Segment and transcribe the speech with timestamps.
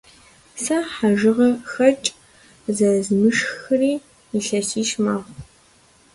[0.61, 2.09] Сэ хьэжыгъэхэкӏ
[2.75, 3.91] зэрызмышхрэ
[4.35, 5.33] илъэсищ мэхъу.